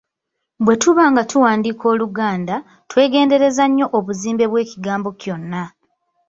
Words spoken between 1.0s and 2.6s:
nga tuwandiika Oluganda,